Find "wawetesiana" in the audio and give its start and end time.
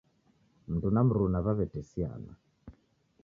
1.45-2.31